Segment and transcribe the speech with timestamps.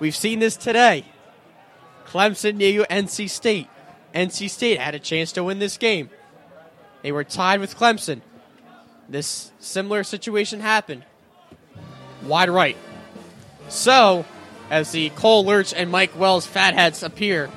[0.00, 1.04] We've seen this today.
[2.06, 3.68] Clemson near NC State.
[4.14, 6.10] NC State had a chance to win this game.
[7.02, 8.22] They were tied with Clemson.
[9.08, 11.04] This similar situation happened.
[12.24, 12.76] Wide right.
[13.68, 14.24] So,
[14.70, 17.48] as the Cole Lurch and Mike Wells fatheads appear,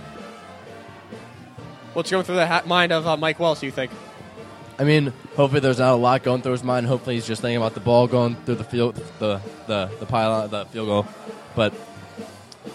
[1.94, 3.92] what's going through the ha- mind of uh, Mike Wells, do you think?
[4.78, 6.88] I mean, hopefully there's not a lot going through his mind.
[6.88, 10.48] Hopefully he's just thinking about the ball going through the field, the the the pile,
[10.48, 11.08] the field goal.
[11.56, 11.74] But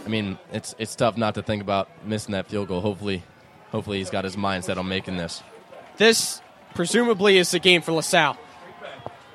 [0.08, 2.80] I mean, it's it's tough not to think about missing that field goal.
[2.80, 3.22] Hopefully,
[3.70, 5.42] hopefully he's got his mindset on making this.
[5.98, 6.40] This
[6.74, 8.38] presumably is the game for LaSalle.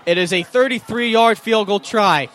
[0.07, 2.27] It is a 33 yard field goal try.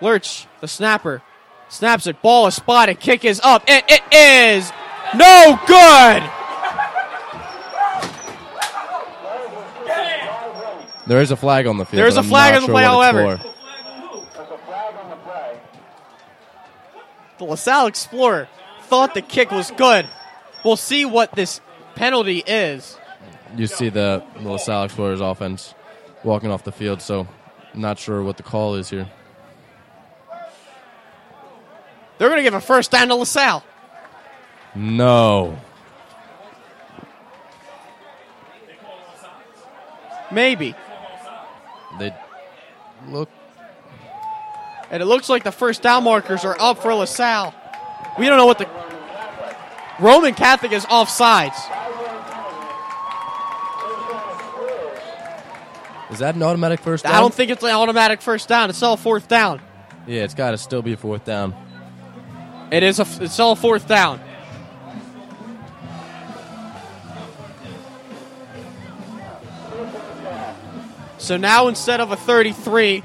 [0.00, 1.20] Lurch, the snapper,
[1.68, 2.22] snaps it.
[2.22, 3.00] Ball is spotted.
[3.00, 3.64] Kick is up.
[3.66, 4.70] And it is
[5.16, 6.22] no good.
[11.08, 11.98] There is a flag on the field.
[11.98, 13.38] There's a flag on the play, however.
[13.38, 13.55] for.
[17.38, 18.48] The LaSalle Explorer
[18.82, 20.06] thought the kick was good.
[20.64, 21.60] We'll see what this
[21.94, 22.98] penalty is.
[23.56, 25.74] you see the, LaSalle Explorers offense
[26.24, 27.28] walking off the field, so
[27.74, 29.08] not sure what the call is here.
[32.18, 33.62] They're going to give a first down to LaSalle.
[34.74, 35.58] No.
[40.30, 40.74] Maybe.
[41.98, 42.14] They
[43.08, 43.28] look
[44.90, 47.54] And it looks like the first down markers are up for LaSalle.
[48.18, 48.68] We don't know what the.
[49.98, 51.56] Roman Catholic is offsides.
[56.10, 57.14] Is that an automatic first down?
[57.14, 58.68] I don't think it's an automatic first down.
[58.68, 59.60] It's still a fourth down.
[60.06, 61.54] Yeah, it's got to still be a fourth down.
[62.70, 63.06] It is a.
[63.20, 64.20] It's still a fourth down.
[71.18, 73.02] So now instead of a 33,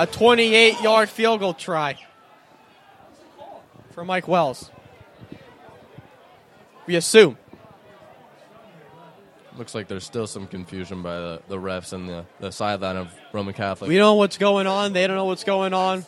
[0.00, 1.98] a 28 yard field goal try
[3.90, 4.70] for Mike Wells.
[6.86, 7.36] We assume.
[9.58, 13.12] Looks like there's still some confusion by the, the refs and the, the sideline of
[13.34, 13.90] Roman Catholic.
[13.90, 14.94] We don't know what's going on.
[14.94, 16.06] They don't know what's going on.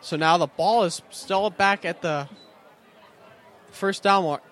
[0.00, 2.28] So now the ball is still back at the
[3.74, 4.42] first down mark.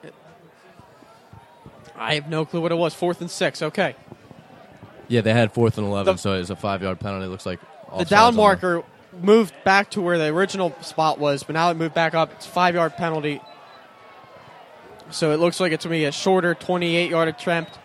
[1.96, 2.94] I have no clue what it was.
[2.94, 3.62] Fourth and six.
[3.62, 3.94] Okay.
[5.08, 7.26] yeah, they had fourth and 11, The- so it's a five yard penalty.
[7.26, 7.60] It Looks like
[7.98, 8.82] the down marker
[9.20, 12.32] moved back to where the original spot was, but now it moved back up.
[12.32, 13.40] It's five yard penalty.
[15.10, 17.78] So it looks like it's going to be a shorter 28 yard attempt.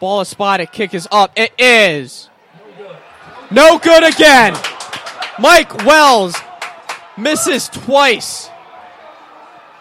[0.00, 0.72] Ball is spotted.
[0.72, 1.32] Kick is up.
[1.36, 2.30] It is.
[3.50, 4.56] No good again.
[5.38, 6.34] Mike Wells
[7.18, 8.48] misses twice.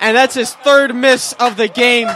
[0.03, 2.09] And that's his third miss of the game.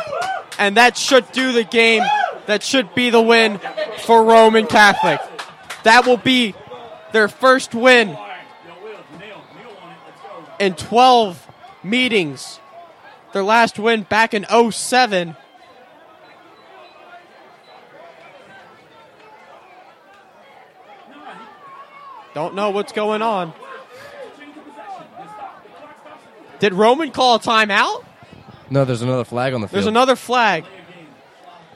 [0.59, 2.03] And that should do the game.
[2.46, 3.62] That should be the win
[4.00, 5.22] for Roman Catholic.
[5.84, 6.53] That will be
[7.14, 8.18] their first win
[10.59, 11.48] in 12
[11.81, 12.59] meetings.
[13.31, 15.38] Their last win back in 07.
[22.34, 23.54] Don't know what's going on.
[26.59, 28.03] Did Roman call a timeout?
[28.69, 29.75] No, there's another flag on the field.
[29.75, 30.66] There's another flag.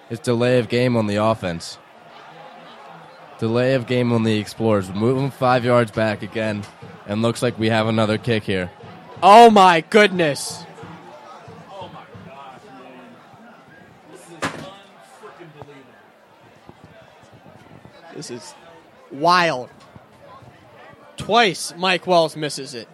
[0.09, 1.77] It's delay of game on the offense.
[3.39, 4.89] Delay of game on the Explorers.
[4.93, 6.63] Move them five yards back again,
[7.07, 8.69] and looks like we have another kick here.
[9.23, 10.63] Oh my goodness.
[11.71, 12.59] Oh my gosh,
[14.11, 15.93] This is unfreaking believable.
[18.15, 18.53] This is
[19.11, 19.69] wild.
[21.17, 22.87] Twice Mike Wells misses it.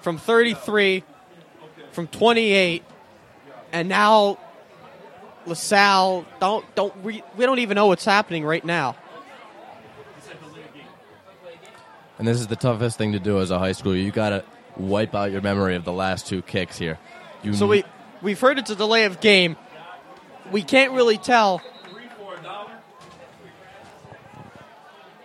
[0.00, 1.04] From 33,
[1.92, 2.82] from 28,
[3.72, 4.38] and now
[5.46, 8.96] LaSalle don't don't we, we don't even know what's happening right now.
[12.18, 14.02] And this is the toughest thing to do as a high schooler.
[14.02, 14.44] You got to
[14.76, 16.98] wipe out your memory of the last two kicks here.
[17.42, 17.84] You So we
[18.20, 19.56] we've heard it's a delay of game.
[20.52, 21.62] We can't really tell.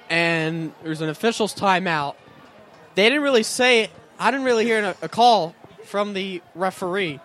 [0.09, 2.15] And there's an official's timeout.
[2.93, 3.89] They didn't really say.
[4.19, 7.19] I didn't really hear a, a call from the referee.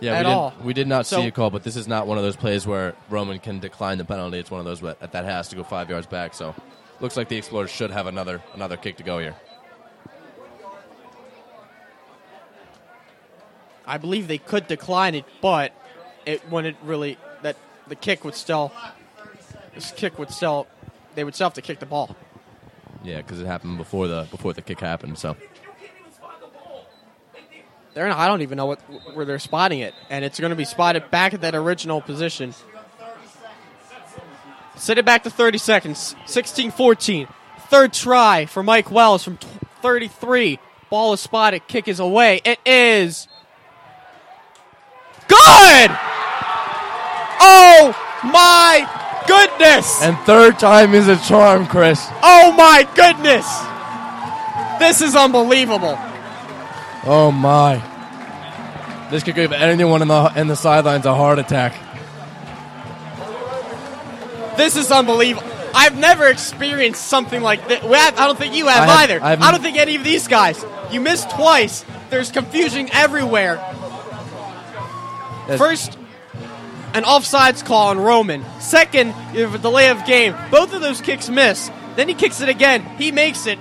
[0.00, 0.50] yeah, at we, all.
[0.50, 2.36] Did, we did not So- see a call, but this is not one of those
[2.36, 4.38] plays where Roman can decline the penalty.
[4.38, 6.34] It's one of those where- that has to go five yards back.
[6.34, 6.54] So
[7.00, 9.34] looks like the Explorers should have another another kick to go here.
[13.86, 15.72] I believe they could decline it, but
[16.26, 17.56] it wouldn't really that
[17.86, 18.70] the kick would still
[19.74, 20.66] this kick would still
[21.14, 22.14] they would still have to kick the ball.
[23.02, 25.18] Yeah, because it happened before the before the kick happened.
[25.18, 25.36] So
[27.98, 28.78] They're not, I don't even know what
[29.12, 32.54] where they're spotting it, and it's going to be spotted back at that original position.
[34.76, 36.14] Set it back to 30 seconds.
[36.26, 37.28] 16-14.
[37.62, 39.36] Third try for Mike Wells from
[39.82, 40.60] 33.
[40.90, 41.66] Ball is spotted.
[41.66, 42.40] Kick is away.
[42.44, 43.26] It is
[45.26, 45.90] good.
[47.40, 50.02] Oh my goodness!
[50.02, 52.06] And third time is a charm, Chris.
[52.22, 53.44] Oh my goodness!
[54.78, 55.98] This is unbelievable.
[57.10, 57.82] Oh my.
[59.10, 61.72] This could give anyone in the in the sidelines a heart attack.
[64.58, 65.46] This is unbelievable.
[65.74, 67.82] I've never experienced something like this.
[67.84, 69.22] I don't think you have, I have- either.
[69.24, 70.62] I've- I don't think any of these guys.
[70.90, 71.84] You missed twice.
[72.10, 73.58] There's confusion everywhere.
[75.56, 75.96] First,
[76.92, 78.44] an offsides call on Roman.
[78.60, 80.34] Second, you have a delay of game.
[80.50, 81.70] Both of those kicks miss.
[81.96, 82.82] Then he kicks it again.
[82.98, 83.58] He makes it.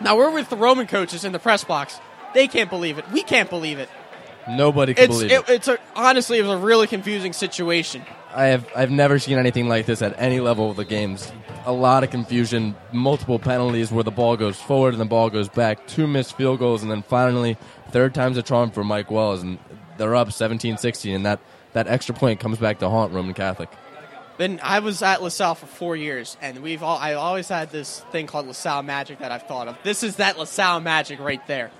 [0.00, 1.98] Now we're with the Roman coaches in the press box.
[2.34, 3.10] They can't believe it.
[3.10, 3.88] We can't believe it.
[4.48, 5.50] Nobody can It's believe it, it.
[5.50, 8.02] it's a, honestly it was a really confusing situation.
[8.34, 11.30] I have I've never seen anything like this at any level of the games.
[11.64, 15.48] A lot of confusion, multiple penalties where the ball goes forward and the ball goes
[15.48, 17.56] back, two missed field goals, and then finally
[17.90, 19.58] third time's a charm for Mike Wells, and
[19.98, 21.38] they're up 17-16, and that,
[21.74, 23.68] that extra point comes back to haunt Roman Catholic.
[24.38, 28.00] Then I was at LaSalle for four years, and we've all I always had this
[28.10, 29.76] thing called LaSalle Magic that I've thought of.
[29.84, 31.70] This is that LaSalle Magic right there.